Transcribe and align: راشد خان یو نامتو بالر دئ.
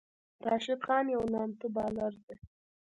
راشد 0.45 0.79
خان 0.85 1.05
یو 1.15 1.23
نامتو 1.33 1.67
بالر 1.75 2.13
دئ. 2.25 2.37